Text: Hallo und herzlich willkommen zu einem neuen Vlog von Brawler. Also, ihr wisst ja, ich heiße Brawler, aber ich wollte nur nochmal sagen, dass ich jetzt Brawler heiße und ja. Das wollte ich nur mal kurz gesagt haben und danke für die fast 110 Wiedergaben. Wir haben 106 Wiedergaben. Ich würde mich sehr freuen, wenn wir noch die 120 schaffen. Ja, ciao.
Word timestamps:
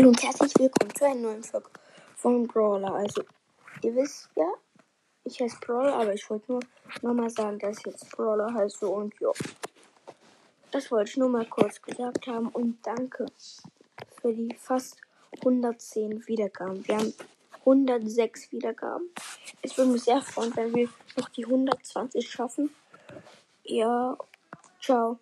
Hallo 0.00 0.08
und 0.08 0.22
herzlich 0.22 0.54
willkommen 0.58 0.94
zu 0.94 1.04
einem 1.04 1.20
neuen 1.20 1.42
Vlog 1.42 1.70
von 2.16 2.46
Brawler. 2.46 2.94
Also, 2.94 3.22
ihr 3.82 3.94
wisst 3.94 4.30
ja, 4.34 4.50
ich 5.24 5.38
heiße 5.38 5.58
Brawler, 5.60 5.92
aber 5.92 6.14
ich 6.14 6.30
wollte 6.30 6.52
nur 6.52 6.62
nochmal 7.02 7.28
sagen, 7.28 7.58
dass 7.58 7.76
ich 7.76 7.84
jetzt 7.84 8.10
Brawler 8.10 8.50
heiße 8.54 8.88
und 8.88 9.12
ja. 9.20 9.30
Das 10.70 10.90
wollte 10.90 11.10
ich 11.10 11.16
nur 11.18 11.28
mal 11.28 11.44
kurz 11.44 11.82
gesagt 11.82 12.26
haben 12.28 12.48
und 12.48 12.78
danke 12.82 13.26
für 14.22 14.32
die 14.32 14.56
fast 14.58 14.96
110 15.40 16.26
Wiedergaben. 16.26 16.88
Wir 16.88 16.96
haben 16.96 17.12
106 17.58 18.52
Wiedergaben. 18.52 19.10
Ich 19.60 19.76
würde 19.76 19.90
mich 19.90 20.04
sehr 20.04 20.22
freuen, 20.22 20.56
wenn 20.56 20.74
wir 20.74 20.88
noch 21.18 21.28
die 21.28 21.44
120 21.44 22.26
schaffen. 22.26 22.74
Ja, 23.64 24.16
ciao. 24.80 25.18